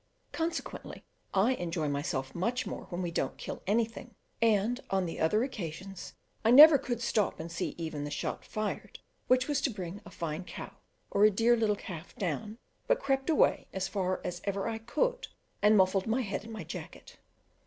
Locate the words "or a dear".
11.11-11.55